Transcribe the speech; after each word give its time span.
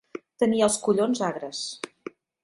Tenir 0.43 0.61
els 0.67 0.77
collons 0.87 1.21
agres. 1.27 1.61